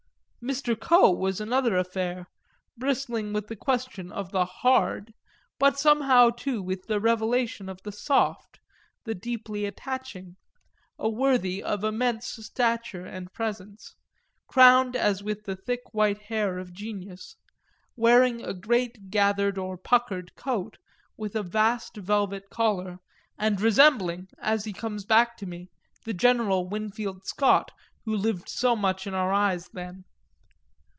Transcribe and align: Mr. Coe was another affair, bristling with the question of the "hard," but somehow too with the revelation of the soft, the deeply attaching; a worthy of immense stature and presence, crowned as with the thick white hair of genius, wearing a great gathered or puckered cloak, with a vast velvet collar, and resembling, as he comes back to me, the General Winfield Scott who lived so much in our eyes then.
Mr. 0.43 0.75
Coe 0.79 1.11
was 1.11 1.39
another 1.39 1.77
affair, 1.77 2.25
bristling 2.75 3.31
with 3.31 3.45
the 3.45 3.55
question 3.55 4.11
of 4.11 4.31
the 4.31 4.43
"hard," 4.43 5.13
but 5.59 5.77
somehow 5.77 6.31
too 6.31 6.63
with 6.63 6.87
the 6.87 6.99
revelation 6.99 7.69
of 7.69 7.79
the 7.83 7.91
soft, 7.91 8.59
the 9.03 9.13
deeply 9.13 9.65
attaching; 9.65 10.35
a 10.97 11.07
worthy 11.07 11.61
of 11.61 11.83
immense 11.83 12.25
stature 12.25 13.05
and 13.05 13.31
presence, 13.31 13.93
crowned 14.47 14.95
as 14.95 15.21
with 15.21 15.43
the 15.43 15.55
thick 15.55 15.81
white 15.93 16.23
hair 16.23 16.57
of 16.57 16.73
genius, 16.73 17.35
wearing 17.95 18.43
a 18.43 18.51
great 18.51 19.11
gathered 19.11 19.59
or 19.59 19.77
puckered 19.77 20.33
cloak, 20.33 20.75
with 21.15 21.35
a 21.35 21.43
vast 21.43 21.95
velvet 21.97 22.49
collar, 22.49 22.97
and 23.37 23.61
resembling, 23.61 24.27
as 24.39 24.65
he 24.65 24.73
comes 24.73 25.05
back 25.05 25.37
to 25.37 25.45
me, 25.45 25.69
the 26.05 26.13
General 26.15 26.67
Winfield 26.67 27.27
Scott 27.27 27.69
who 28.05 28.15
lived 28.17 28.49
so 28.49 28.75
much 28.75 29.05
in 29.05 29.13
our 29.13 29.31
eyes 29.31 29.69
then. 29.73 30.03